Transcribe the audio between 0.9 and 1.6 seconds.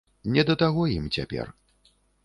ім цяпер.